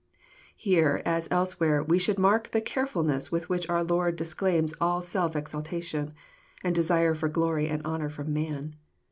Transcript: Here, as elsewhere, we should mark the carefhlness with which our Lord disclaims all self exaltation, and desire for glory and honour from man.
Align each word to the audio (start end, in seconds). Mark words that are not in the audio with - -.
Here, 0.55 1.03
as 1.05 1.27
elsewhere, 1.29 1.83
we 1.83 1.99
should 1.99 2.17
mark 2.17 2.49
the 2.49 2.59
carefhlness 2.59 3.31
with 3.31 3.49
which 3.49 3.69
our 3.69 3.83
Lord 3.83 4.15
disclaims 4.15 4.73
all 4.81 4.99
self 4.99 5.35
exaltation, 5.35 6.15
and 6.63 6.73
desire 6.73 7.13
for 7.13 7.29
glory 7.29 7.67
and 7.67 7.85
honour 7.85 8.09
from 8.09 8.33
man. 8.33 8.77